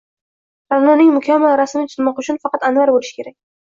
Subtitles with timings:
[0.75, 3.43] Ra’noning mukammal rasmini chizmoq uchun faqat Anvar bo’lish kerak.